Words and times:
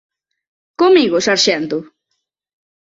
Comigo, 0.81 1.17
sarxento? 1.27 1.77